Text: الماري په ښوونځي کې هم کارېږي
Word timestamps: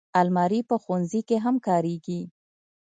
الماري 0.21 0.61
په 0.69 0.75
ښوونځي 0.83 1.21
کې 1.27 1.37
هم 1.45 1.55
کارېږي 1.67 2.21